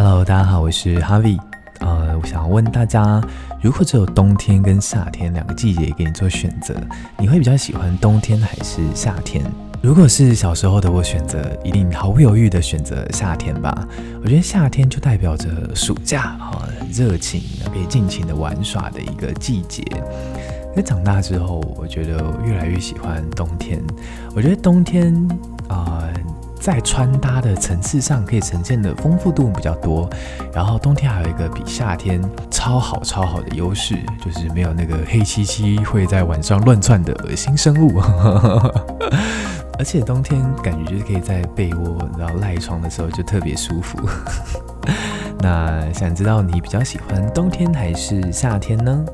[0.00, 1.36] Hello，大家好，我是哈维。
[1.80, 3.20] 呃，我想问大家，
[3.60, 6.72] 如果只有冬天跟夏天两个季节给你做选择，
[7.18, 9.44] 你会比较喜欢冬天还是夏天？
[9.82, 13.88] 如果是小时候的我选择，一定毫不犹豫的选择夏天吧。
[14.22, 16.62] 我觉得夏天就代表着暑假哈，
[16.92, 19.82] 热情可以尽情的玩耍的一个季节。
[20.76, 23.82] 那长大之后，我觉得越来越喜欢冬天。
[24.32, 25.12] 我觉得冬天。
[26.68, 30.06] 在穿搭的层次上，可以呈现的丰富度比较多。
[30.52, 37.98] 然后冬天还有一个比夏天超好超好的优势，就是没有那个黑漆漆会在晚上乱窜的恶心生物。
[39.80, 43.98] 而且冬天感觉就是可以在被窝然后赖床的时候就特别舒服。
[45.40, 49.06] 那想知道你比较喜欢冬天还是夏天呢？